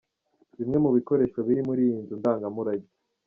[0.57, 2.89] Bimwe mu bikoresho biri muri iyi nzu ndangamurage.